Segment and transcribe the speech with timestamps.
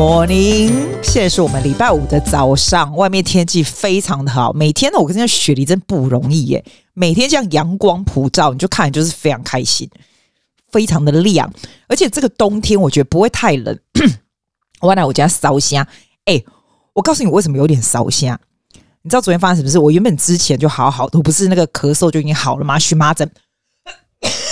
[0.00, 4.50] morning，现在是我们礼拜五的早上，外面天气非常的好。
[4.50, 6.64] 每天呢，我跟你讲，雪梨真不容易耶。
[6.94, 9.86] 每天这样阳光普照，你就看就是非常开心，
[10.72, 11.52] 非常的亮。
[11.86, 13.78] 而且这个冬天我觉得不会太冷。
[14.80, 15.86] 我来我家烧香，
[16.24, 16.42] 哎，
[16.94, 18.40] 我告诉你我为什么有点烧香。
[19.02, 19.78] 你知道昨天发生什么事？
[19.78, 22.78] 我原本之前就好好的，我不是那个咳嗽就已经好了吗？
[22.78, 23.30] 荨麻疹。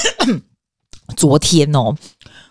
[1.16, 1.96] 昨天哦。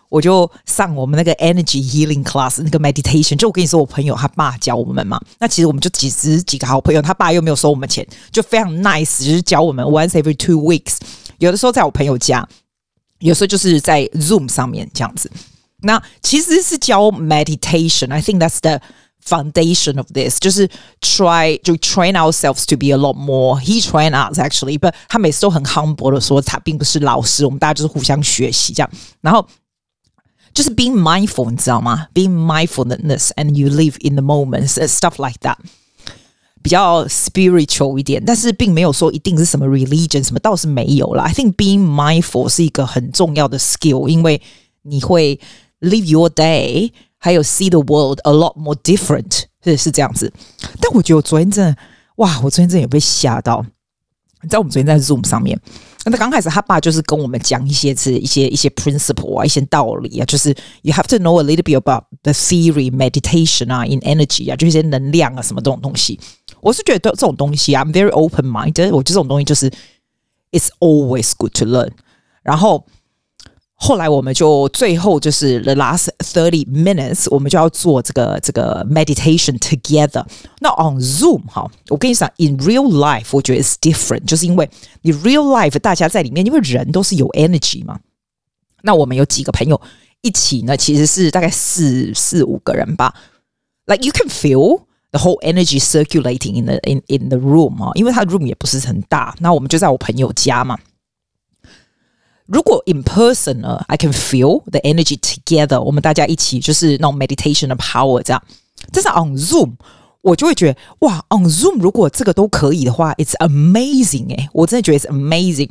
[0.10, 5.20] 我就上我们那个 energy healing class 那个 meditation，就我跟你说，我朋友他爸教我们嘛。
[5.38, 10.96] 那其实我们就几十几个好朋友，他爸又没有收我们钱，就非常 nice，就是教我们 once every two weeks。
[11.40, 12.48] 有的时候在我朋友家，
[13.20, 15.30] 有时候就是在 Zoom 上面这样子。
[15.82, 18.80] 那其实是教 meditation，I think that's the
[19.26, 20.70] foundation of this，就是
[21.02, 23.60] try to train ourselves to be a lot more。
[23.60, 28.90] He train us actually，but 他每次都很 humble 的说，他并不是老师，我们大家就是互相学习这样。
[29.20, 29.46] 然后。
[30.57, 32.09] 就是 being mindful，你知道吗？
[32.13, 35.57] Being mindfulness，and you live in the moments，stuff like that，
[36.63, 41.25] 比较 spiritual 一点，但是并没有说一定是什么 religion，什么倒是没有啦。
[41.25, 44.43] I think being mindful 是一个很重要的 skill，因为
[44.83, 45.41] 你会
[45.81, 50.33] live your day，还有 see the world a lot more different，是是这样子。
[50.81, 51.77] 但我觉得我昨天真的，
[52.17, 53.65] 哇，我昨天真的有被吓到。
[54.43, 55.59] 你知道我们昨天在 Zoom 上面。
[56.07, 64.01] 那刚开始，他爸就是跟我们讲一些是一些一些 principle 啊，一些道理啊，就是 you have to know a little bit about the theory meditation 啊，in
[64.01, 66.19] energy 啊，就一些能量啊，什么这种东西。
[66.61, 68.91] 我是觉得这种东西啊，I'm very open minded。
[68.91, 69.71] 我觉得这种东西就是
[70.51, 71.91] it's always good to learn。
[72.43, 72.87] 然后。
[73.85, 76.07] 后来我们就最后就是 the last
[76.37, 80.25] thirty minutes，我们就要做这个这个 meditation together。
[80.61, 84.69] 那 on Zoom 哈，我跟你讲，in real life 我觉得 is different，就是因为
[85.03, 87.99] 你 real life 大家在里面，因为人都是有 energy 嘛。
[88.83, 89.81] 那我们有几个朋友
[90.21, 93.15] 一起呢，其实是大概四四五个人吧。
[93.87, 98.47] Like you can feel the whole energy circulating in the in in the room 啊，因为它 room
[98.47, 99.35] 也不是很大。
[99.41, 100.79] 那我们就在我朋友家嘛。
[102.48, 105.82] 如果 in person 呢，I can feel the energy together。
[105.82, 108.42] 我们大家一起就是那种 meditation 的 power 这样。
[108.94, 109.74] 但是 on Zoom，
[110.22, 115.70] 我就会觉得哇，on Zoom 如果这个都可以的话，it's amazing 诶，我真的觉得 it's amazing。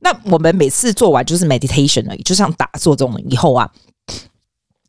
[0.00, 3.70] 那我们每次做完就是 meditation 而已，就像打坐这种以后啊，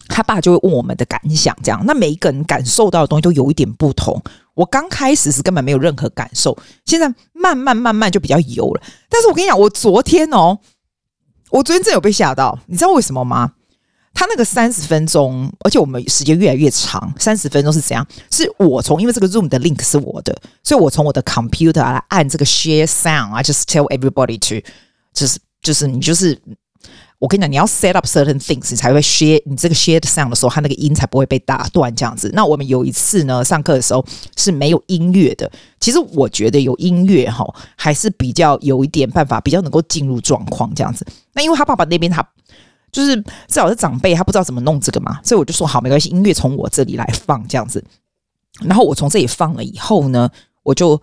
[0.07, 1.83] 他爸就会问我们的感想这样。
[1.85, 4.21] 那每一个人感受到的东西都有一点不同。
[4.53, 8.81] 我刚开始是根本没有任何感受，现在慢慢慢慢就比较油了。
[9.09, 10.59] 但是我跟你讲，我昨天哦。
[11.51, 13.51] 我昨天真有被吓到，你知道为什么吗？
[14.13, 18.05] 他那个三十分钟，而且我们时间越来越长，三十分钟是怎样？
[18.31, 24.67] 是我从因为这个 Zoom 的 link 是我的，所以我从我的 computer 来按这个 share sound，I just tell everybody to，
[25.13, 26.41] 就是就是你就是。
[27.21, 32.31] 我跟你讲，你要 set up certain things，你才会 share 你这个 share sound 的时候，它那个音才不会被打断这样子。
[32.33, 34.03] 那我们有一次呢，上课的时候
[34.35, 35.49] 是没有音乐的。
[35.79, 37.45] 其实我觉得有音乐哈，
[37.75, 41.05] 还是比较有一点办法，比较能够进入状况这样子。
[41.33, 42.27] 那因为他爸爸那边他
[42.91, 47.83] 就是至少是长辈，他不知道怎么弄这个嘛，所以我就说好，没关系，音乐从我这里来放这样子。
[48.61, 50.27] 然后我从这里放了以后呢，
[50.63, 50.99] 我就。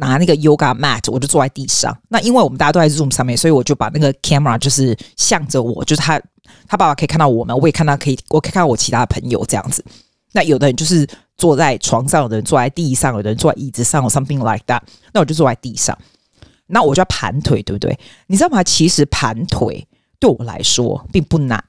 [0.00, 1.96] 拿那个 yoga mat，我就坐在地上。
[2.08, 6.20] 那因为我们大家都在 Zoom 上面，所以我就把那个 camera 就是向着我，就是他
[6.66, 9.84] 他爸爸可以看到我们，我也看到可以，我可以看到我其他的朋友这样子。
[10.32, 11.06] 那有的人就是
[11.36, 14.80] 坐在床上，有的人坐在地上，有的人坐在椅子上，something like that。
[15.12, 15.96] 那我就坐在地上，
[16.66, 17.98] 那我就要盘腿，对不对？
[18.26, 18.62] 你知道吗？
[18.62, 19.86] 其实盘腿
[20.18, 21.62] 对我来说并不难。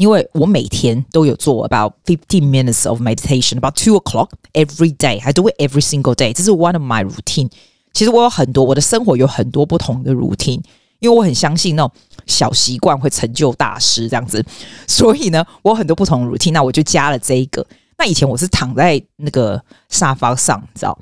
[0.00, 5.20] 因为我每天都有做 about fifteen minutes of meditation about two o'clock every day.
[5.22, 6.32] I do it every single day.
[6.32, 7.50] 这是 one of my routine.
[7.92, 10.62] 其实我有很多我的生活有很多不同的 routine，
[11.00, 11.92] 因为我很相信那种
[12.26, 14.42] 小习惯会成就大事这样子。
[14.86, 17.66] 所以呢，我有很多不同的 routine，那我就加了这一个。
[17.98, 20.98] 那以前我是躺在那个沙发上，你知道？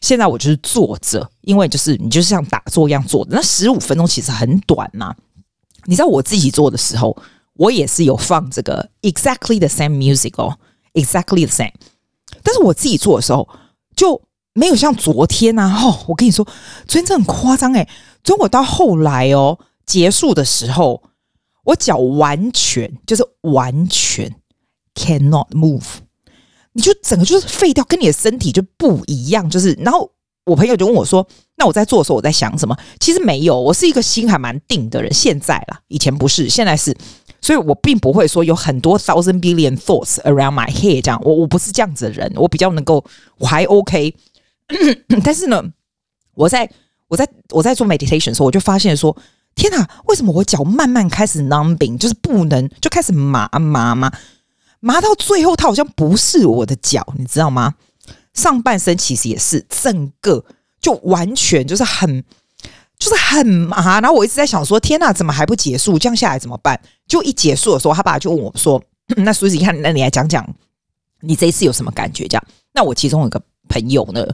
[0.00, 3.36] 现在我就是坐着，因为就是你就是像打坐一样坐的。
[3.36, 5.14] 那十五分钟其实很短呐。
[5.84, 7.16] 你知道我自己做的时候。
[7.60, 10.58] 我也是有放这个 exactly the same music 哦
[10.94, 11.74] ，exactly the same。
[12.42, 13.46] 但是我自己做的时候
[13.94, 14.22] 就
[14.54, 16.42] 没有像昨天、啊，哦，我跟你说，
[16.88, 17.86] 昨天真的很夸张诶。
[18.24, 21.02] 昨天我到后来哦，结束的时候，
[21.64, 24.34] 我脚完全就是完全
[24.94, 25.84] cannot move，
[26.72, 30.10] 你就整个就是废掉，跟你的身体就不一样，就是然后。
[30.46, 31.24] 我朋友就问我说
[31.56, 32.76] ：“那我在做的时候，我在想什么？
[32.98, 35.12] 其实没有，我是一个心还蛮定的人。
[35.12, 36.96] 现在啦，以前不是，现在是，
[37.40, 41.20] 所以我并不会说有很多 thousand billion thoughts around my head 这样。
[41.24, 43.04] 我我不是这样子的人，我比较能够，
[43.38, 44.14] 我还 OK。
[45.24, 45.62] 但是呢，
[46.34, 46.70] 我在
[47.08, 49.16] 我在我在做 meditation 的时候，我就发现说：
[49.54, 54.12] 天哪，为什么我脚慢慢开始 numbing，就是不能就开始麻麻麻。”
[54.82, 57.74] 麻到最后，它好像不是我的脚，你知道吗？
[58.32, 60.42] 上半身其实也是整个
[60.80, 62.24] 就完全就是很
[63.00, 64.00] 就是很麻。
[64.00, 65.98] 然后我一直在想说，天哪，怎么还不结束？
[65.98, 66.80] 这样下来怎么办？
[67.08, 68.80] 就一结束的时候，他爸就问我说
[69.16, 70.48] ：“那苏子你看，那你来讲讲，
[71.22, 74.24] 你这一次有什么感觉？”这样，那我其中有个朋友呢，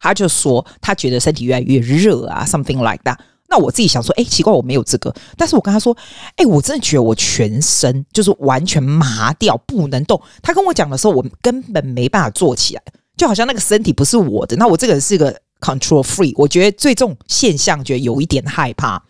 [0.00, 3.16] 他就说他觉得身体越来越热啊，something like that。
[3.48, 5.14] 那我自己想说，哎，奇怪，我没有这个。
[5.36, 5.96] 但是我跟他说，
[6.34, 10.20] 哎，我真的觉得我全身就是完全麻掉，不能动。
[10.42, 12.82] 他跟我讲的时候，我根本没办法坐起来，
[13.16, 14.56] 就好像那个身体不是我的。
[14.56, 19.02] 那我这个人是个 control free，我觉得最重现象，觉得有一点害怕。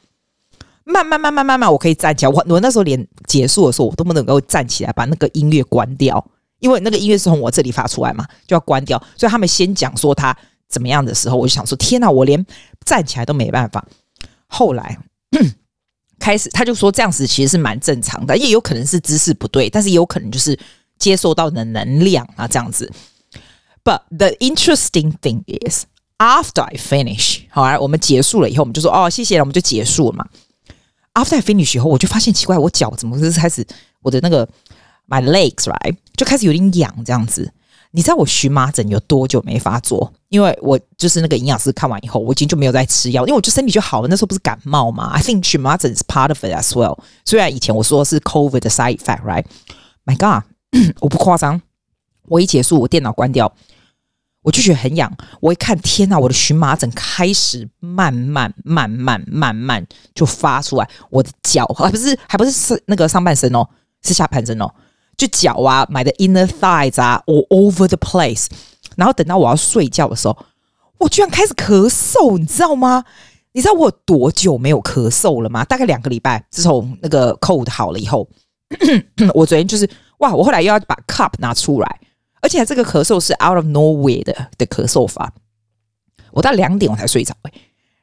[0.85, 2.31] 慢慢慢慢慢慢，我可以站起来。
[2.31, 6.25] 我我那时候连结束的时候，我都不能够站起来，把那个音乐关掉，
[6.61, 8.97] 因为那个音乐是从我这里发出来嘛，就要关掉。
[9.17, 10.37] 所以他们先讲说他
[10.69, 12.47] 怎么样的时候，我就想说，天哪，我连
[12.85, 13.85] 站起来都没办法。
[14.47, 14.97] 后来
[16.21, 20.57] 开始，他就说这样子其实是蛮正常的，也有可能是姿势不对，但是也有可能就是
[20.99, 22.93] 接受到的能量啊这样子。
[23.83, 25.85] But the interesting thing is,
[26.19, 30.27] after I finish，好啊，我们结束了以后，我们就说哦，谢谢了，我们就结束了嘛。
[31.15, 33.67] After I finish 以后，我就发现奇怪，我脚怎么是开始
[34.03, 34.47] 我的那个
[35.09, 37.53] my legs right 就开始有点痒这样子。
[37.93, 40.13] 你知道我荨麻疹有多久没发作？
[40.29, 44.09] 因为我就是那个营养师看完以后，我已经就没有再吃药，因为我就身体就好了。
[44.09, 46.99] 那时候不是感冒嘛？I think 荨麻疹是 part of it as well。
[47.25, 50.45] 虽然以前我说是 COVID 的 side effect，right？My God，
[51.01, 51.63] 我不夸张，
[52.25, 53.51] 我一结束，我电脑关掉，
[54.47, 55.13] 我就觉得很痒。
[55.41, 59.85] 我一看，天呐，我的荨麻疹开始慢慢、慢慢、慢慢
[60.15, 60.89] 就发出来。
[61.11, 63.69] 我的脚还不是还不是是那个上半身哦，
[64.05, 64.73] 是下半身哦。
[65.17, 68.47] 就脚啊，买的 inner thighs 啊，all over the place。
[68.95, 70.39] 然后等到我要睡觉的时候，
[70.99, 73.05] 我居然开始咳嗽，你知道吗？
[73.51, 75.65] 你知道我有多久没有咳嗽了吗？
[75.65, 76.45] 大概两个礼拜。
[76.53, 78.29] 自从那个 cold 好了以后，
[79.35, 82.01] 我昨天就是哇，我后来又要把 cup 拿出来，
[82.47, 85.33] 而且这个咳嗽是 out of nowhere 的的咳嗽法。
[86.31, 87.53] 我到两点我才睡着，欸，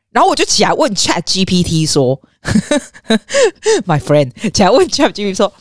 [0.10, 2.20] 然后我就起来问 Chat GPT 说
[3.86, 5.54] ，My friend，起来问 Chat GPT 说。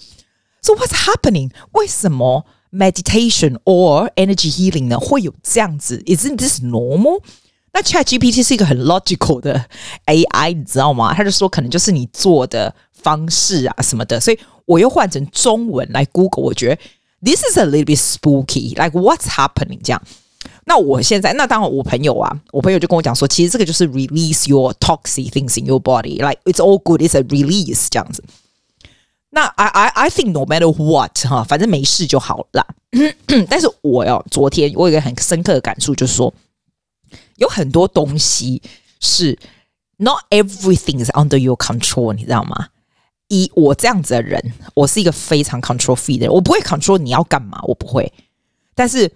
[0.62, 1.52] So what's happening？
[1.74, 7.22] 为什么 meditation or energy healing 呢会有这样子？Isn't this normal？
[7.72, 9.66] 那 ChatGPT 是一个很 logical 的
[10.06, 11.14] AI，你知道吗？
[11.14, 16.80] 他就说可能就是你做的方式啊什么的，所以我又换成中文来 Google，我觉得
[17.23, 19.79] this is a little bit spooky，like what's happening？
[19.83, 20.01] 这样。
[20.65, 28.23] 那我现在，那当然我朋友啊，我朋友就跟我讲说，其实这个就是 release your toxic things in your body，like it's all good，it's a release 这样子。
[29.29, 32.65] 那 I I I think no matter what 哈，反正没事就好了。
[33.49, 36.33] 但是我要昨天我有一个很深刻的感触，就是说
[37.37, 38.61] 有很多东西
[38.99, 39.37] 是
[39.97, 42.69] not everything is under your control，你知道吗？
[43.32, 48.12] 以我这样子的人，我是一个非常 control free 的人，我不会 control 你要干嘛，我不会。
[48.74, 49.10] 但是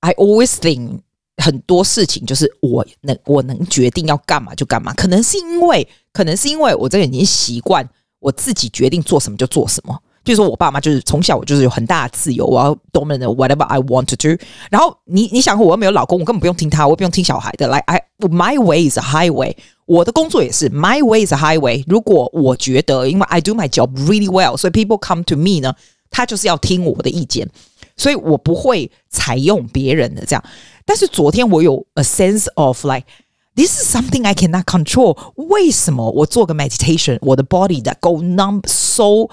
[0.00, 1.00] I always think
[1.36, 7.86] 很多事情就是我能我能决定要干嘛就干嘛，可能是因为可能是因为我这个已经习惯。
[8.18, 14.42] 我自己决定做什么就做什么，比如说我爸妈就是从小我就是有很大的自由，我要 dominate whatever I want to do。
[14.68, 17.68] 然后你你想我又没有老公，我根本不用听他，我不用听小孩的。
[17.68, 19.54] 来，I my way is a highway。
[19.85, 21.83] 我的工作也是 my way is a highway。
[21.87, 25.75] 如果我觉得，因为 I do my job really well，所以 people come to me 呢，
[26.09, 27.49] 他就是要听我的意见，
[27.97, 30.43] 所以我不会采用别人的这样。
[30.85, 35.17] 但是昨天我有 a sense of like。This is something I cannot control。
[35.35, 39.29] 为什么我做个 meditation，我的 body that go numb so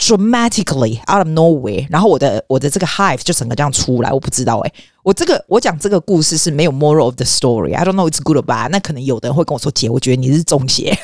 [0.00, 4.72] dramatically out of nowhere，然后我的我的这个 hive 就整个这样出来，我不知道哎。
[5.02, 7.74] 我这个我讲这个故事是没有 moral of the story。
[7.74, 8.70] I don't know it's good or bad。
[8.70, 10.98] 那可能有的人会跟我说，姐，我觉得你是中邪。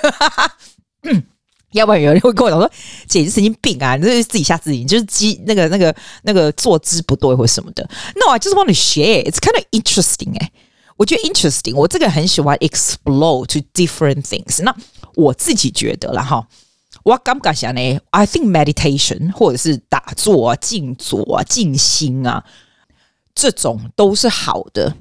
[1.73, 2.71] 要不然有人会跟我讲说，
[3.07, 7.87] 姐是神经病啊，你这是自己吓自己，就是机那个那个那个坐姿不对或什么的。
[8.15, 9.25] No，I just want to share。
[9.25, 10.51] It's kind of interesting 哎。
[10.97, 14.63] 我觉得 interesting，我这个很喜欢 explore to different things。
[14.63, 14.75] 那
[15.15, 16.47] 我自己觉得啦哈，
[17.07, 22.45] 我敢不敢想呢？I think meditation 或者是打坐啊、静坐啊、静心啊，
[23.33, 24.93] 这种都是好的。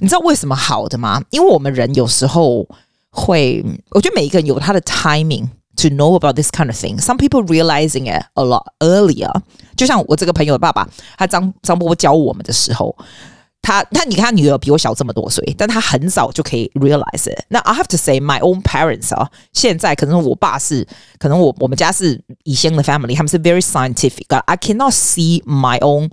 [0.00, 1.22] 你知道为什么好的吗？
[1.30, 2.68] 因为我们人有时候
[3.08, 7.00] 会，我觉得每一个人有他的 timing to know about this kind of thing。
[7.00, 9.32] Some people realizing it a lot earlier。
[9.78, 12.94] 就像我这个朋友的爸爸，他张张伯伯教我们的时候。
[13.64, 17.44] 他他你看，他女儿比我小这么多岁，但他很早就可以 realize it。
[17.48, 20.86] 那 I have to say my own parents 啊，现在可能我爸是，
[21.18, 24.26] 可能我我们家是以前的 family，他们是 very scientific。
[24.44, 26.10] I cannot see my own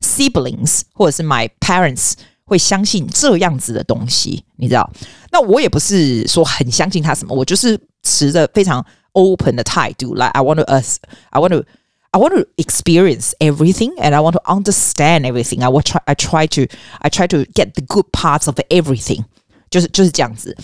[0.00, 2.12] siblings 或者是 my parents
[2.44, 4.90] 会相信这样子的东西，你知道？
[5.32, 11.64] 那我也不是说很相信他什么，我就是持着非常 open 的态度来，I want to us，I want to。
[12.11, 15.61] I want to experience everything and I want to understand everything.
[15.61, 16.61] I will try, I try to,
[17.01, 19.25] I try to get the good parts of everything.
[19.69, 20.55] 就是就是这样子。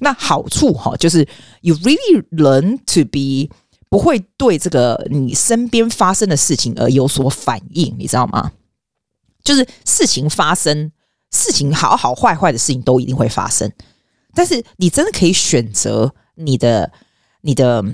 [0.00, 1.26] 那好处哈，就是
[1.60, 3.54] you really learn to be
[3.88, 8.50] 不会对这个你身边发生的事情而有所反应，你知道吗？
[9.44, 10.90] 就是事情发生，
[11.30, 13.70] 事情好好坏坏的事情都一定会发生，
[14.34, 16.90] 但是你真的可以选择你的
[17.42, 17.84] 你的。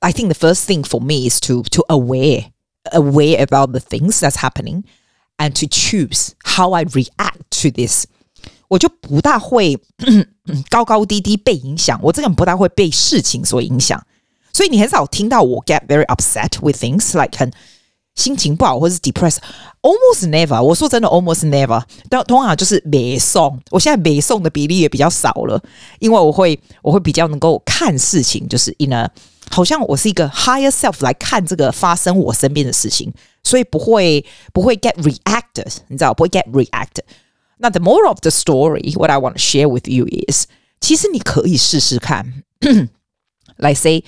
[0.00, 2.46] I think the first thing for me is to to aware
[2.92, 4.84] aware about the things that's happening
[5.38, 8.04] and to choose how I react to this。
[8.68, 9.78] 我就不大会
[10.68, 14.04] 高高低低被影响，我这个人不大会被事情所影响，
[14.52, 17.52] 所以你很少听到我 get very upset with things like 很
[18.16, 20.60] 心情不好或是 depressed，almost never。
[20.62, 21.82] 我说真的，almost never。
[22.08, 25.62] 但通常就是背诵，我现在背诵的比例也比较少了，
[25.98, 29.10] 因为我会我会比较能够看事情，就是 in a
[29.50, 33.12] 好像我是一个 higher self 来看这个发生我身边的事情，
[33.42, 37.04] 所以不会不会 get reacted，你知道不会 get reacted。
[37.58, 40.46] 那 the moral of the story, what I want to share with you is，
[40.80, 42.42] 其实你可以试试看。
[43.56, 44.02] 来 say,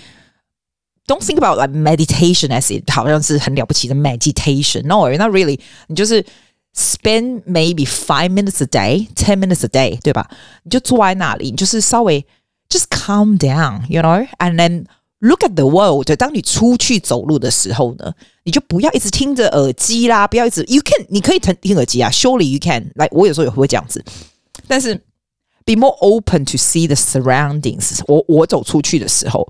[1.07, 4.83] don't think about like meditation as it 好像是很了不起的 meditation.
[4.83, 5.61] No, not really.
[5.87, 6.25] 你就是
[6.75, 10.29] spend maybe five minutes a day, ten minutes a day，对吧？
[10.65, 12.27] 你就坐在那里，你就是稍微
[12.69, 14.87] just calm down, you know, and then
[15.24, 16.16] Look at the world。
[16.18, 18.12] 当你出去走路的时候呢，
[18.44, 20.64] 你就不要一直听着耳机啦，不要一直。
[20.64, 22.10] You can，你可以听听耳机啊。
[22.10, 22.92] Surely you can。
[22.96, 24.04] 来，我有时候也会这样子。
[24.68, 24.96] 但是
[25.64, 28.02] ，be more open to see the surroundings。
[28.08, 29.48] 我我走出去的时候，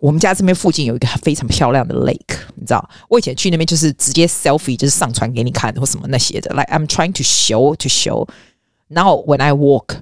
[0.00, 2.90] 我们家这边附近有一个非常漂亮的 lake，你知道？
[3.08, 6.50] 我以前去那边就是直接 selfie，就是上传给你看或什么那些的。
[6.54, 8.28] Like I'm trying to show to show。
[8.88, 10.00] Now when I walk。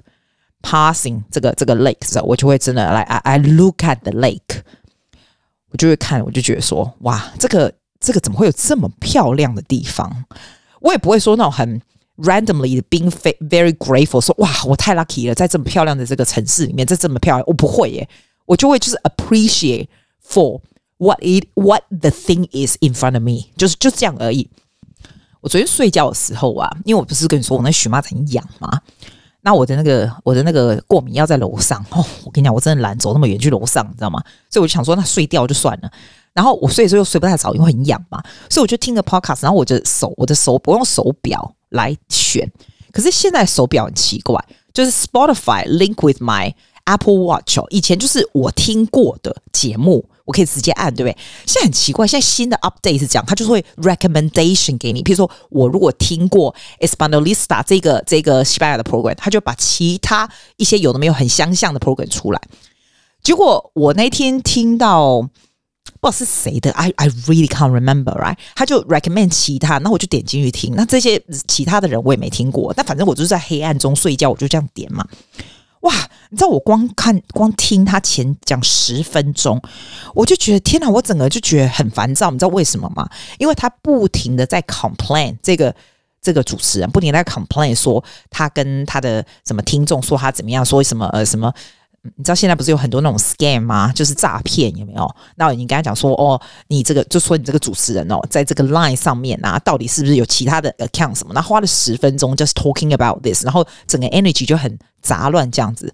[0.61, 4.61] Passing 这个这个 lake 时候，我就会真的来，I I look at the lake，
[5.71, 10.25] 我就会看，我就觉得说，哇，这个这个怎么会有这么漂亮的地方？
[10.81, 11.81] 我也不会说那种很
[12.17, 18.09] randomly being very grateful，说哇，我太 lucky 了，在这么漂亮的这个城市里面，在这么漂亮，我不会耶，
[18.45, 19.87] 我就会就是 appreciate
[20.21, 20.59] for
[20.97, 24.49] what it what the thing is in front of me，就是就这样而已。
[25.39, 28.81] 我昨天睡觉的时候啊，因为我不是跟你说我那荨麻疹痒吗？
[29.49, 34.21] 那我的那个我的那个过敏药在楼上哦，我跟你讲，我真的懒走那么远去楼上，你知道吗？
[34.47, 35.91] 所以我就想说，那睡掉就算了。
[36.33, 39.39] 然后我睡的时候又睡不太着，因为很痒嘛，所以我就听着 podcast。
[39.41, 42.47] 然后我的手，我的手我用手表来选。
[42.91, 44.39] 可是现在手表很奇怪，
[44.71, 46.53] 就是 Spotify link with my
[46.83, 47.65] Apple Watch 哦。
[47.71, 50.05] 以前就是我听过的节目。
[50.29, 51.17] 我可以直接按，对不对？
[51.47, 55.01] 现在很奇怪，现在新的 update 是这样，它就是会 recommendation 给你。
[55.01, 62.39] 比如说，我如果听过 Españolista 这个这个西班牙的 program，它就把其他一些有的没有很相像的 program 出来。
[63.23, 65.31] 结果我那天听到不知
[66.01, 68.37] 道是谁的，I I really can't remember，right？
[68.55, 70.75] 他就 recommend 其他，那我就点进去听。
[70.75, 75.03] 那这些其他的人我也没听过，但反正我就是在黑暗中睡觉，我就这样点嘛。
[75.81, 75.93] 哇！
[76.31, 79.59] 你知道我光看光听他前讲十分钟，
[80.13, 80.89] 我就觉得天哪！
[80.89, 82.29] 我整个就觉得很烦躁。
[82.29, 83.09] 你知道为什么吗？
[83.39, 85.73] 因为他不停的在 complain，这个
[86.21, 91.51] 这个主持人不停在 complain 说他跟他的什么听众说他怎么样，说什么呃什么。
[92.15, 93.91] 你知道现在不是有很多那种 scam 吗？
[93.91, 95.15] 就是诈骗，有没有？
[95.35, 101.33] 那你跟他讲说，哦，你这个就说你这个主持人哦，在这个 line 上面啊，到底是不是有其他的 account 什么？
[101.33, 105.93] 那花了十分钟 just talking about this，然后整个 energy 就很杂乱这样子。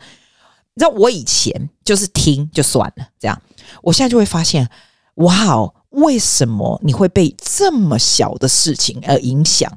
[0.74, 3.42] 你知道我以前就是听就算了，这样，
[3.82, 4.70] 我现在就会发现，
[5.16, 9.72] 哇哦，为什么你会被这么小的事情而影响？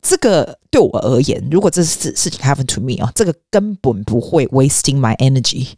[0.00, 5.70] 这个对我而言，如果这事事情 happen to me 啊，这个根本不会 wasting my energy，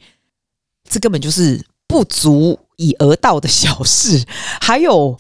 [0.87, 4.27] 这根本就是不足以而道的小事。
[4.61, 5.17] 还有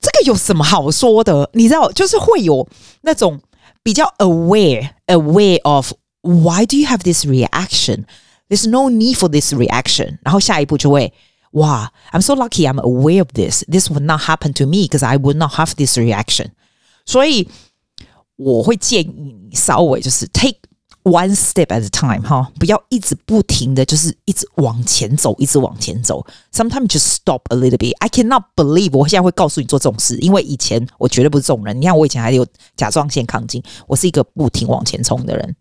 [0.00, 1.48] 这个有什么好说的？
[1.54, 2.68] 你知道，就是会有
[3.02, 3.40] 那种
[3.82, 8.05] 比较 aware aware of why do you have this reaction?
[8.49, 10.19] There's no need for this reaction。
[10.23, 11.13] 然后下一步就会
[11.51, 13.63] 哇，I'm so lucky I'm aware of this.
[13.67, 16.51] This would not happen to me because I would not have this reaction。
[17.05, 17.49] 所以。
[18.39, 20.59] 我会建议你稍微就是 take
[21.01, 26.23] one step at a time 哈，不要一直不停的就是一直往前走，一直往前走。
[26.53, 27.95] Sometimes just stop a little bit.
[27.97, 31.81] I cannot believe 我现在会告诉你做这种事，因为以前我绝对不是这种人。
[31.81, 35.55] 你看我以前还有甲状腺亢进，我是一个不停往前冲的人。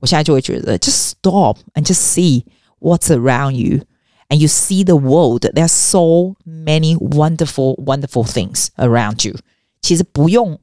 [0.00, 2.44] 我现在就会觉得 just stop and just see
[2.80, 3.80] what's around you
[4.28, 5.40] and you see the world.
[5.40, 9.36] There are so many wonderful, wonderful things around you.
[9.80, 10.58] 其实不用。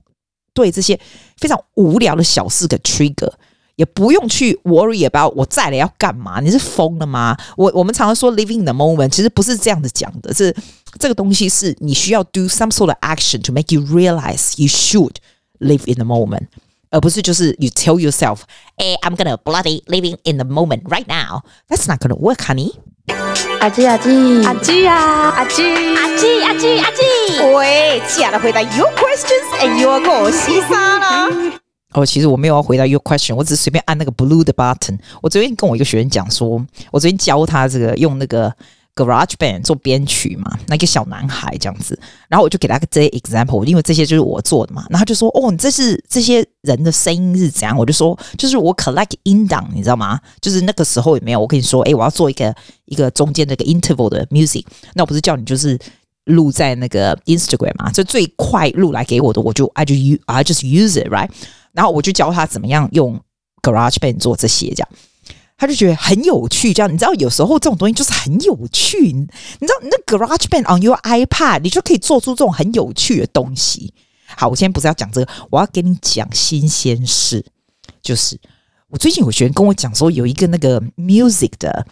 [0.54, 1.00] 对这些
[1.38, 3.32] 非常无聊的小事的 trigger，
[3.78, 6.42] 也不用去 worry about 我再来要干嘛？
[6.42, 7.38] 你是疯了吗？
[7.56, 10.54] 我我们常常说 living in the moment，其实不是这样子讲的，是
[11.00, 15.16] 这个东西是你需要 do some sort of action to make you realize you should
[15.60, 16.48] live in the moment，
[16.90, 18.40] 而不是就是 you tell yourself，
[18.78, 22.74] 哎，I'm gonna bloody living in the moment right now。That's not gonna work, honey。
[23.60, 24.96] 阿基阿基阿基啊
[25.36, 25.64] 阿基
[25.96, 27.02] 阿基阿基阿基，
[27.56, 31.30] 喂，接下来回答 your questions and your 个西沙啦。
[31.94, 34.98] 哦，其实我没有要回答 your question，我只是随便按那个 blue 的 button。
[35.22, 38.54] 我昨天跟我一个学员讲说，我昨天教他这个用那个
[38.97, 41.97] Garage Band 做编曲嘛，那个小男孩这样子，
[42.29, 44.87] 然后我就给他个这些 example，因为这些就是我做的嘛。
[44.89, 47.77] 然后他就说，哦，你这是这些人的声音是怎样？
[47.77, 50.19] 我就说，就是我 collect 音档，你知道吗？
[50.41, 52.55] 就是那个时候也没有，我跟你说，诶，我要做一个
[52.87, 55.79] 一个中间那个 interval 的 music，那我不是叫你就是
[56.25, 57.93] 录在那个 Instagram 嘛？
[57.93, 61.29] 就最快录来给我的，我就 I just use I just use it right。
[61.73, 63.21] 然后我就教他怎么样用
[63.61, 64.89] Garage Band 做这些，这样
[65.59, 66.73] 他就觉得很有趣。
[66.73, 69.13] 这样你知道，有时候这种东西就是很有趣。
[69.13, 69.27] 你
[69.61, 73.95] 知道，那 Garage Band on your iPad，你就可以做出这种很有趣的东西。
[74.37, 77.45] 好，我今天不是要讲这个，我要给你讲新鲜事。
[78.03, 78.39] 就是
[78.89, 81.87] 我最近有学员跟我讲说，有一个那个 music 的，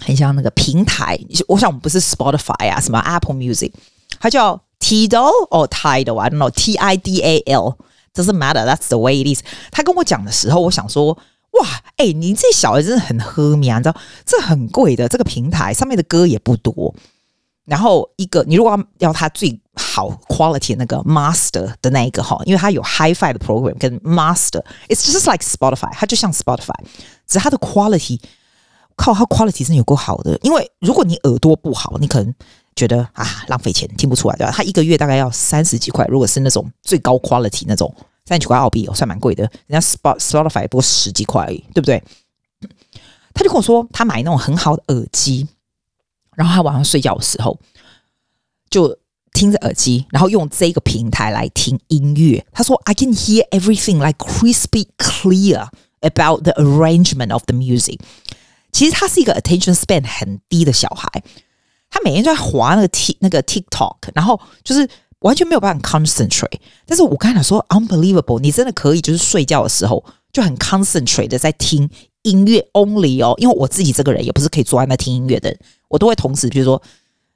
[0.00, 1.18] 很像那个平台。
[1.48, 3.72] 我想我们不是 Spotify 啊，什么 Apple Music，
[4.18, 7.76] 它叫 Tidal 哦 Tidal，I don't know，T I D A L。
[8.14, 9.42] Doesn't matter, that's the way it is。
[9.70, 11.16] 他跟我讲的时候，我想说，
[11.52, 11.66] 哇，
[11.96, 13.78] 哎、你这小孩真的很喝命啊！
[13.78, 16.94] 你知道，这很贵的，这个平台上面的歌也不多。
[17.64, 26.74] 然后一个，你如果要要它最好 quality 那个 master 的那一个哈，因为它有 hi-fi 的 program 跟 master，it's just like Spotify，它就像 Spotify，
[27.26, 28.18] 只是它的 quality，
[28.96, 30.38] 靠，它 quality 真的有够好的。
[30.42, 32.34] 因为如果你耳朵不好，你可能。
[32.74, 34.50] 觉得啊，浪费钱，听不出来对吧？
[34.50, 39.42] 他一个月大概要三十几块，如果是那种最高 quality 那种，三十几块澳币哦，算蛮贵的。
[39.66, 42.02] 人家 Spot Spotify 不过十几块而已，对不对？
[43.34, 45.48] 他就跟我说，他买那种很好的耳机，
[46.36, 47.58] 然后他晚上睡觉的时候
[48.70, 48.96] 就
[49.32, 52.44] 听着耳机，然后用这个平台来听音乐。
[52.52, 55.68] 他说：“I can hear everything like crispy clear
[56.00, 57.98] about the arrangement of the music。”
[58.70, 61.22] 其实他是一个 attention span 很低的小孩。
[61.90, 64.88] 他每天就在滑那个 T 那个 TikTok，然后就是
[65.22, 66.58] 完全没有办法 concentrate。
[66.86, 71.88] 但是我刚才说 unbelievable，你真的可以就是睡觉的时候就很 concentrate 的在听
[72.22, 73.34] 音乐 only 哦。
[73.38, 75.58] 因为我自己这个人也不是可以坐在那听音乐的人，
[75.88, 76.80] 我都会同时比如说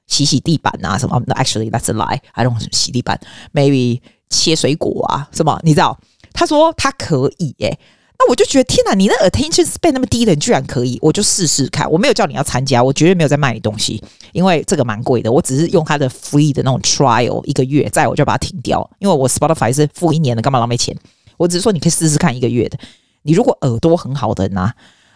[0.07, 1.19] 洗洗地板啊什么。
[1.29, 3.19] Actually that's a lie，I don't 洗地板
[3.53, 5.59] ，maybe 切水果啊什么。
[5.63, 5.99] 你知道？
[6.33, 7.79] 他说他可以耶、
[8.19, 11.89] 那我就觉得天哪，你那 attention span 那么低的，你居然可以，我就试试看。
[11.89, 14.03] 我没有叫你要参加，我绝对没有在卖你东西，
[14.33, 15.31] 因为这个蛮贵的。
[15.31, 20.97] 我只是用它的 free 的那种 trial 一个月，再我就把它停掉，因为我 Spotify 是付一年的，干嘛浪费钱？
[21.37, 22.79] 我只是说你可以试试看一个月的。
[23.21, 24.73] 你如果耳朵很好的人啊，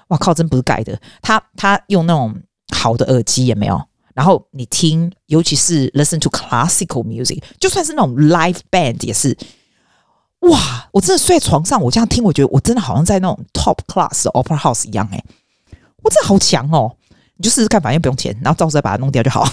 [0.09, 0.99] 哇靠，真不是盖的。
[1.23, 2.35] 他他用那种
[2.75, 3.81] 好的耳机也没有，
[4.13, 9.35] 然后你听，尤其是 listen to classical music，就算是那种 live band 也是。
[10.41, 10.89] 哇！
[10.91, 15.23] 我真的睡在床上，我这样听，我觉得我真的好像在那种 top class 的 opera house 一样哎、
[16.03, 16.95] 我真的好强哦！
[17.37, 19.47] 你就试试看，反正不用钱，然后到时候再把它弄掉就好。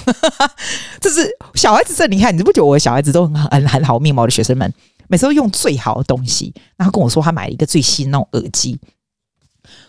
[1.00, 4.22] 这是小孩子真厉害，你不觉得我的小孩子都很很很好命吗？
[4.22, 4.72] 我的学生们
[5.08, 8.78] 每次都用最好的东西，然后跟我说他买了一个最新那种耳机。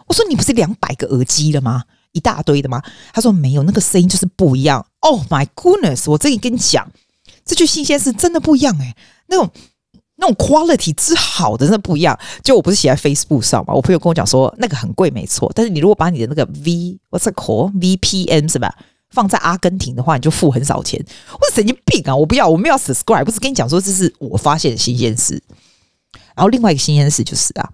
[0.05, 1.83] 我说你不是两百个耳机了吗？
[2.11, 2.83] 一大堆的吗？
[3.13, 4.85] 他说没有，那个声音就是不一样。
[4.99, 6.11] Oh my goodness！
[6.11, 6.91] 我这里跟你讲，
[7.45, 8.95] 这句新鲜事真的不一样哎、
[9.27, 9.49] 那种。
[10.19, 13.73] 那种 quality 之好的真的不一样，就我不是写在 Facebook 上嘛？
[13.73, 15.49] 我朋友跟我讲说那个很贵，没错。
[15.55, 18.75] 但是你如果把你的那个 V，what's it called？VPN 是吧？
[19.11, 21.03] 放在阿根廷的话，你就付很少钱。
[21.31, 22.15] 我神经病啊！
[22.15, 25.41] 我不要，我没有 subscribe，不是跟你讲说这是我发现的新鲜事。
[26.35, 27.69] 然后另外一个新鲜事就是啊，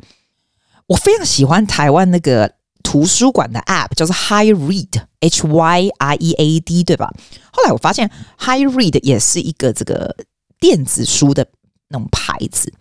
[0.88, 2.53] 我非常喜欢台湾那个
[2.84, 7.12] 图书馆的 app，叫做 High Read，H Y R E A D，对吧？
[7.51, 10.15] 后来我发现 High Read 也是一个这个
[10.60, 11.47] 电子书的。
[11.89, 12.71] 那种牌子，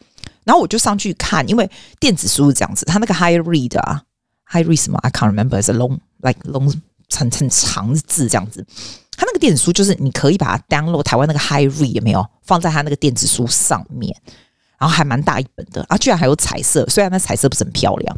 [0.44, 4.02] 然后我就上去看，因为电子书是这样子，它那个 high Read 啊
[4.46, 5.60] ，high Read 什么？I can't remember.
[5.60, 6.72] is a long, like long，
[7.10, 8.66] 很很长的字这样子。
[9.16, 14.14] 它那个电子书就是你可以把它 download 台湾那个 high Read 有没有放在它那个电子书上面，
[14.78, 18.16] 然后还蛮大一本的啊，居然还有彩色，虽然那彩色不是很漂亮。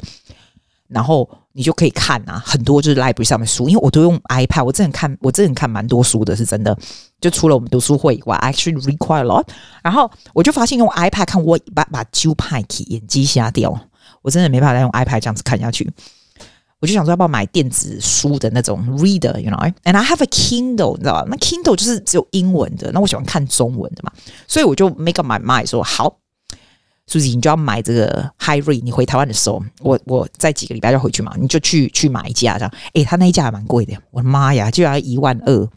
[0.88, 6.76] 然后你就可以看啊，很多就是 library 上面书，因为我都用 iPad，我真的看，我真的看蛮多书的，是真的。
[7.18, 9.48] 就除了我们读书会以外，I actually read quite a lot。
[9.82, 13.74] 然后我就发现用 iPad 看，我把把旧派体眼睛瞎掉，
[14.20, 15.90] 我真的没办法再用 iPad 这样子看下去。
[16.78, 21.24] 我就想说，要不要买电子书的那种 reader，you know？And I have a Kindle，你知道吧？
[21.26, 24.12] 那 Kindle 就是只有英文的，那我喜欢看中文的嘛，
[24.46, 26.18] 所以我就 make up my mind 说好。
[27.10, 28.82] Suzy，你就要买这个 High Re。
[28.82, 32.72] 你回台湾的时候，我我在几个礼拜就回去嘛，你就去去买一架这样。
[32.94, 35.68] 诶，他那一架还蛮贵的，我的妈呀，居然一万二！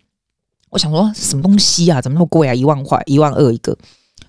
[0.72, 2.54] 我想说什么东西啊，怎么那么贵啊？
[2.54, 3.78] 一万块，一万二一个。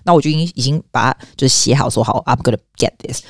[0.03, 3.23] 那我就已经已经把就是写好说好，I'm gonna get this。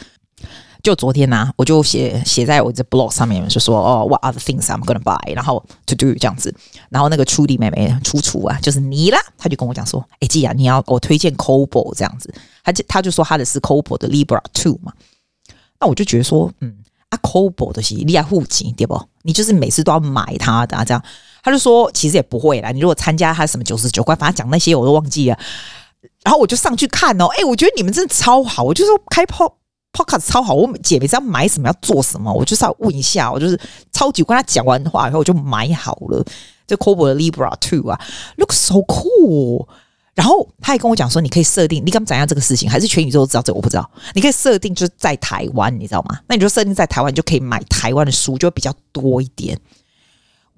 [0.83, 5.35] 就昨天呢、啊，我就写写在我这 blog 上面，就说哦，What other things I'm gonna buy？
[5.35, 6.53] 然后 to do 这样子。
[6.89, 12.33] 然后那个初弟妹妹初初啊，就是你啦，他就跟我讲说，哎，季啊，你要我推荐 Cobo 这样子。
[12.63, 14.91] 他就他就说他的是 Cobo 的 Libra Two 嘛。
[15.79, 16.77] 那我就觉得说，嗯，
[17.09, 18.99] 啊 Cobo 的是利亚户籍对不？
[19.21, 21.03] 你就是每次都要买它的、啊、这样。
[21.43, 25.37] 他就说其实也不会啦，你如果参加他什么九十九块，反正讲那些我都忘记了。
[26.23, 29.57] 然后我就上去看哦，哎，我觉得你们真的超好，我就说开炮。
[29.93, 33.59] Podcast 超好，我姐每次要买什么要做什么，我就是要问一下，我就是
[33.91, 36.25] 超级跟她讲完话以后我就买好了。
[36.65, 37.99] 这 Kobo 的 Libra Two 啊
[38.37, 39.67] ，looks so cool。
[40.13, 43.89] 然后他还跟我讲说，你可以设定，你敢怎样这个事情，还是全宇宙都知道这个，我不知道。
[44.13, 46.19] 你可以设定就是在台湾，你知道吗？
[46.27, 49.57] 那你就设定在台湾，你就可以买台湾的书，就会比较多一点。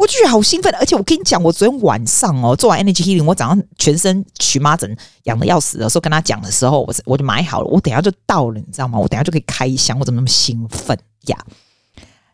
[0.04, 9.00] 我就觉得好兴奋，而且我跟你讲，我昨天晚上哦做完 Energy Healing，我早上全身荨麻疹痒的要死的时候，跟他讲的时候，我我就买好了，我等下就到了，你知道吗？
[9.00, 11.38] 我等下就可以开箱，我怎么那么兴奋呀？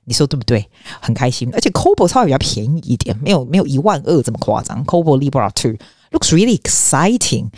[0.05, 0.67] 你说对不对？
[0.99, 4.84] 很开心，而且 Kobo 稍微比较便宜一点，没有没有一万二这么夸张。
[4.84, 5.73] Kobo Libra Two
[6.10, 7.49] looks really exciting。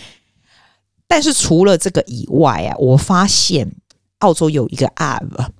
[1.08, 3.71] 但是除了这个以外啊，我发现
[4.17, 5.52] 澳洲有一个 App。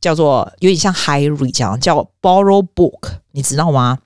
[0.00, 3.98] 叫做有点像 High Read 这样，叫 Borrow Book，你知道吗？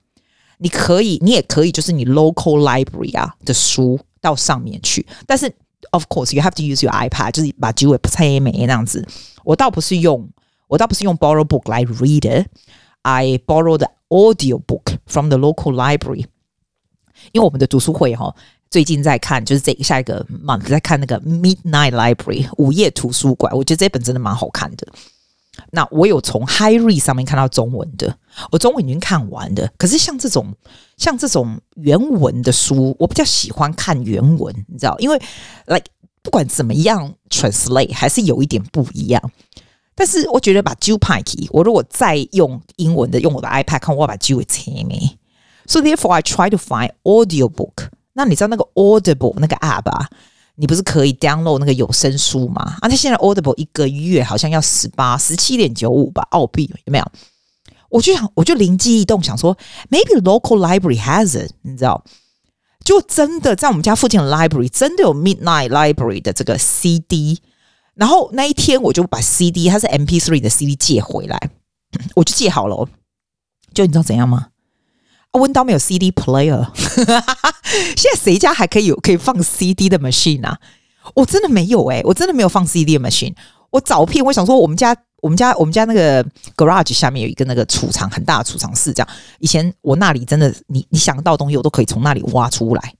[0.57, 5.05] 你可以，你也可以，就是你 local library 啊的书到上面去。
[5.27, 5.53] 但是
[5.91, 9.05] ，of course you have to use your iPad，就是把机会拍美那样子。
[9.43, 10.29] 我倒不是用，
[10.67, 16.25] 我倒不是用 Borrow Book 来 read，I borrow the audio book from the local library。
[17.33, 18.33] 因为我们的读书会哈，
[18.69, 24.87] 最近在看，就是这下一个 month 在看那个 Midnight Library 午夜图书馆，我觉得这本真的蛮好看的。
[25.71, 28.17] 那我有从 High Read 上面看到中文的，
[28.51, 29.71] 我中文已经看完的。
[29.77, 30.53] 可是像这种
[30.97, 35.21] 像这种原文的书，我比较喜欢看原文，你知道，因为
[35.67, 35.85] like
[36.21, 39.31] 不管怎么样 translate 还是有一点不一样。
[39.95, 45.17] 但是我觉得把 Jew Pike，我如果再用英文的用我的 iPad 看，我要把 Jew 给切没。
[45.67, 47.89] So therefore I try to find audio book。
[48.13, 50.09] 那你知道那个 Audible 那个 app 啊？
[50.55, 52.77] 你不是可以 download 那个有声书吗？
[52.81, 57.11] 啊，他现在 Audible 一个月好像要十八十七点九五吧，澳币有没有？
[57.89, 59.55] 我就想，我就灵机一动，想说
[59.89, 62.03] maybe local library has it，你知道？
[62.83, 67.39] 就真的在我们家附近的 library 真的有 Midnight Library 的这个 CD，
[67.95, 71.49] 然后那一天我就把 CD，它是 MP3 的 CD 借回来，
[72.15, 72.87] 我就借好了。
[73.73, 74.49] 就你知道怎样吗？
[75.39, 76.67] 温刀没有 CD player，
[77.97, 80.57] 现在谁家还可以有可以放 CD 的 machine 啊？
[81.15, 83.33] 我真的没有哎、我真的没有放 CD 的 machine。
[83.71, 86.23] 我找遍，我想说我们家我们家我们家那个
[86.55, 92.93] garage 下面有一个那个储藏很大的储藏室，这样以前我那里真的，你你想到东西我都可以从那里挖出来，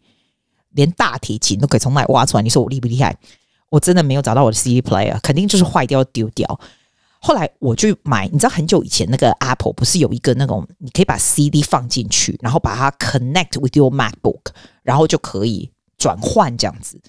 [0.72, 2.42] 连大提琴都可以从那里挖出来。
[2.42, 3.16] 你说我厉不厉害？
[3.70, 6.60] 我真的没有找到我的 CD player，肯定就是坏掉丢掉。
[7.26, 14.42] 后来我就买，你知道很久以前那个 Apple 不是有一个那种，你可以把 CD 放进去，然后把它 connect with your MacBook，
[14.82, 17.00] 然后就可以转换这样子。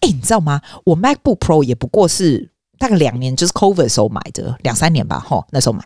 [0.00, 0.60] 哎，你知道吗？
[0.84, 5.82] 我 MacBook Pro 也不过是大概两年，就是 COVID 的时候买的，两三年吧，哈，那时候买。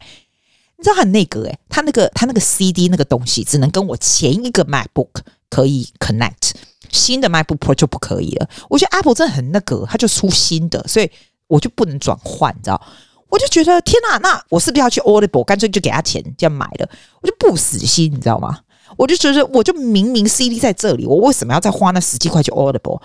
[0.79, 6.55] 你知道很那个诶，它那个它那个 CD 那个东西只能跟我前一个 MacBook 可以 connect，
[6.91, 8.49] 新的 MacBook Pro 就不可以了。
[8.69, 11.09] 我觉得 Apple 真的很那个，它就出新的，所以
[11.47, 12.83] 我就不能转换，你知道。
[13.29, 15.45] 我就觉得天哪，那我是不是要去 Audible？
[15.45, 16.89] 干脆就给他钱，这样买了，
[17.21, 18.61] 我就不死心，你知道吗？
[18.97, 23.03] 我就觉得，我就明明 CD 在这里，我为什么要再花那十几块去 Audible？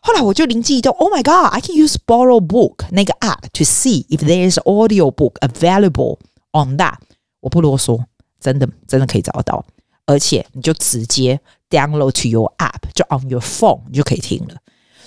[0.00, 5.10] 后来我就灵机一动，Oh my God，I can use Borrow Book 那个 app to see if there is audio
[5.10, 6.18] book available
[6.52, 6.96] on that。
[7.40, 8.04] 我不啰嗦，
[8.38, 9.64] 真的真的可以找得到，
[10.04, 14.56] 而且你就直接 download to your app，就 on your phone，你就可以听了。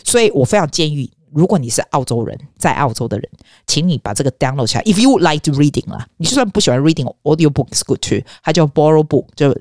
[0.04, 1.12] 所以我非常建议。
[1.32, 3.30] 如果你是澳洲人，在澳洲的人，
[3.66, 4.86] 请你把这个 download 下来。
[4.86, 8.22] If you like reading 啦，你就算不喜欢 reading，audio book is good too。
[8.44, 9.56] 它叫 borrow book，就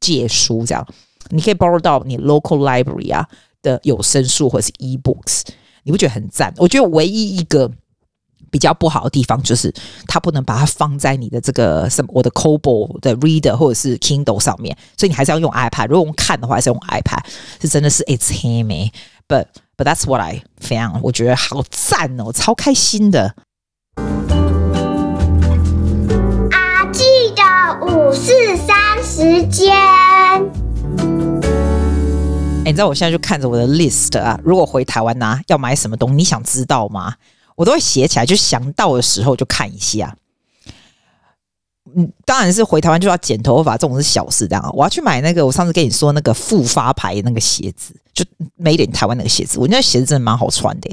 [0.00, 0.86] 借书这样。
[1.30, 3.28] 你可以 borrow 到你 local library 啊
[3.62, 5.42] 的有声书或是 e-books，
[5.84, 6.52] 你不觉得很赞？
[6.56, 7.70] 我觉得唯一一个
[8.50, 9.72] 比较不好的地方就是
[10.08, 15.86] 它不能把它放在你的这个什么我的 Kobo 的 reader 或者是 Kindle 上面，所以你还是要用 iPad。
[15.86, 17.24] 如果我们看的话，还是要用 iPad。
[17.60, 19.46] 是真的是 It's hammy，but
[19.80, 21.00] But that's what I found。
[21.02, 23.34] 我觉得好赞哦，超开心的。
[26.50, 27.02] 阿记
[27.34, 27.42] 的
[27.86, 29.72] 五四三时间。
[32.62, 36.16] 哎，你知道我现在就看着我的 list 啊，如果回台湾呢、啊，要买什么东西？
[36.16, 37.14] 你想知道吗？
[37.56, 40.14] 我都会写起来，就想到的时候就看一下。
[41.96, 44.46] 嗯，当然是回台湾就要剪头发，这种是小事。
[44.46, 48.30] 这样，我要去买那个我上次跟你说那个复发牌那个鞋子，就
[48.62, 50.88] made in 台湾那个鞋子，我觉得鞋子真的蛮好穿的，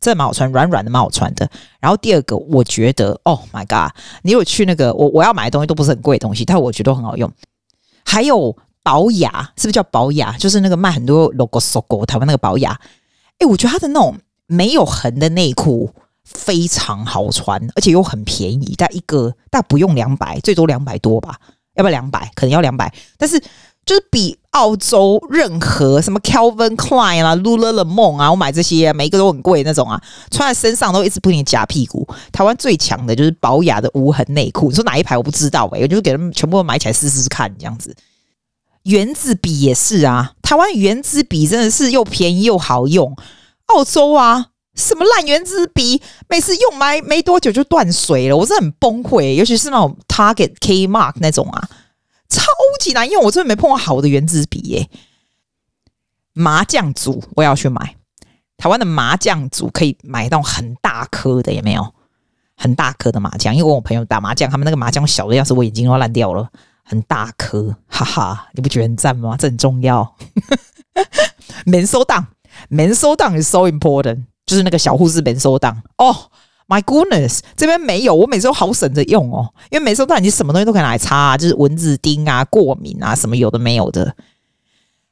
[0.00, 1.48] 真的蛮好穿，软软的，蛮好穿的。
[1.80, 7.30] 然后第二个，我觉得，Oh my god，你有去那个我我要买的东西都不是很贵的东西，但我觉得很好用。
[8.04, 10.36] 还有宝雅，是不是叫宝雅？
[10.38, 12.80] 就是那个卖很多 logo logo 台湾那个宝雅。
[13.38, 15.92] 哎，我觉得它的那种没有痕的内裤。
[16.28, 21.38] 非常好穿，而且又很便宜，但一个但不用两百，最多两百多吧，
[21.74, 22.28] 要不要两百？
[22.34, 23.40] 可能要两百，但是
[23.86, 29.98] 就是比澳洲任何什么 Calvin Klein 啊、Lululemon 啊，我买这些每一个都很贵那种啊，
[30.30, 32.06] 穿在身上都一直不停夹屁股。
[32.32, 37.94] 台湾最强的就是宝雅的无痕内裤，你说哪一排我不知道哎、我就给他们全部都买起来试试看这样子。
[38.82, 43.16] 原子笔也是啊，台湾原子笔真的是又便宜又好用，
[43.66, 44.48] 澳洲啊。
[44.74, 49.32] 什么烂原子笔，每次用没没多久就断水了，我真的很崩溃。
[49.32, 51.66] 尤其是那种 Target Kmark 那种啊，
[52.28, 52.42] 超
[52.80, 54.88] 级难因为，我真的没碰过好的原子笔耶。
[56.32, 57.96] 麻将组我也要去买，
[58.56, 61.94] 台湾的麻将组可以买到很大颗的，有没有？
[62.56, 66.48] 很大颗的麻将，因为我朋友打麻将，他们那个麻将小的要是我眼睛都要烂掉了，
[66.84, 69.36] 很大颗，哈哈，你不觉得很赞吗？
[69.38, 70.16] 这很重要。
[71.66, 72.28] 免收档，
[72.68, 74.24] 免收档 is so important。
[74.46, 76.30] 就是那个小护士没收档哦
[76.68, 84.14] My goodness，这边没有，我每次都好省着用哦，因为没收档你什么东西都可以拿来擦啊，就是蚊子叮啊、过敏啊什么有的没有的，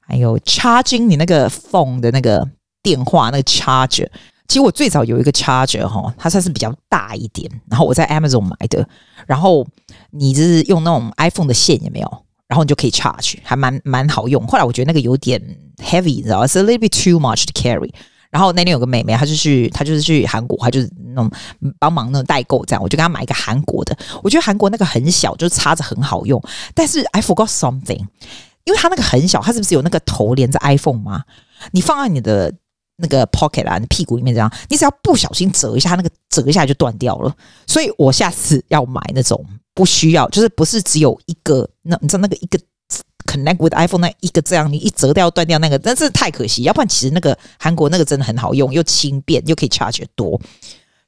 [0.01, 2.49] 还有 charging 你那个 phone 的那个
[2.83, 4.09] 电话那个 charger，
[4.49, 8.89] 其实我最早有一个 charger 哈，它算是比较大一点，然后我在 Amazon 买的，
[9.27, 9.65] 然后
[10.11, 12.25] 你就是用那种 iPhone 的线也没有？
[12.49, 14.47] 然后你就可以 charge，还蛮蛮好用。
[14.47, 15.41] 后来我觉得那个有点
[15.79, 17.91] heavy，你知道？It's a little bit too much to carry。
[18.35, 21.31] 然后那天有个妹妹，她就去，她就是去韩国，她就是那种
[21.79, 23.97] 帮忙那种代购这样，我就给她买一个韩国的。
[24.25, 26.43] 我觉得韩国那个很小，就是插着很好用。
[26.75, 28.05] 但是 I forgot something，
[28.65, 31.23] 因为它那个很小，它是不是有那个头连着 iPhone 吗？
[31.71, 32.53] 你放在你的
[32.97, 37.33] 那个 pocket 啊，你屁股里面这样，你只要不小心折一下，它那个折一下就断掉了。
[37.69, 42.59] 所以我下次要买那种不需要，就是不是只有一个，那你知道那个一个。
[43.35, 46.63] Connect with iPhone 那一个这样，你一折掉断掉那个，但是太可惜。
[46.63, 50.41] 要不然其实那个韩国那个真的很好用，又轻便，又可以 charge 多。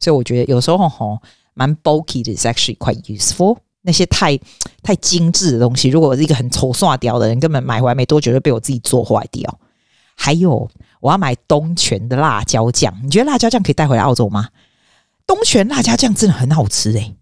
[0.00, 1.22] 所以我觉得有时候吼
[1.54, 3.58] 蛮 bulky 的，is actually quite useful。
[3.82, 4.36] 那些太
[4.82, 9.60] 太精致的东西，如果我是一个很丑刷掉的人，根本买回来没多久就被我自己做坏掉。
[10.16, 14.48] 还有，我要买东泉的辣椒酱，你觉得辣椒酱可以带回来澳洲吗？
[15.24, 17.14] 东泉辣椒酱真的很好吃诶、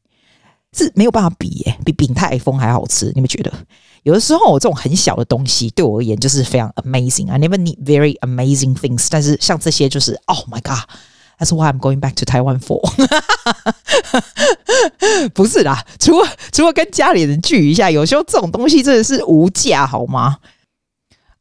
[0.74, 3.52] 是没有办法比耶、比饼太丰还好吃，你们觉得？
[4.02, 7.30] 有的时候，我这种很小的东西对我而言就是非常 amazing。
[7.30, 12.82] I never need very amazing things，但是像这些就是，Oh my God，that's why I'm going back to Taiwan for。
[15.32, 20.36] 不是啦，除了除了跟家里人聚一下，有时候这种东西真的是无价，好吗？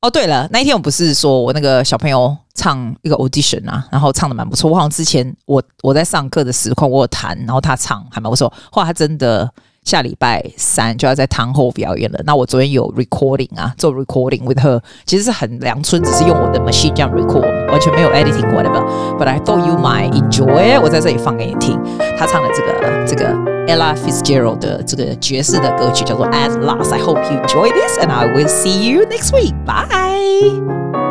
[0.04, 4.70] 哦，对了，那一天我不是说我那个小朋友唱一个 audition 啊，然后唱得蛮不错。
[4.70, 8.52] 我好像之前我我在上课的时候我有弹，然后他唱还蛮不错。
[8.70, 9.50] 后来他真的。
[9.84, 12.20] 下礼拜三就要在堂后表演了。
[12.24, 18.82] 那我昨天有 recording 啊，做 recording with her，其实是很阳春，只是用我的 machine 这样 record，完全没有 editing whatever。
[19.20, 21.78] But I thought you might enjoy，我在这里放给你听。
[22.18, 23.36] 他唱的这个这个
[23.67, 29.55] Ella Fitzgerald 的这个爵士的歌曲叫做 At Last。I hope you enjoy this，and I will see you next week.
[29.65, 31.02] Bye.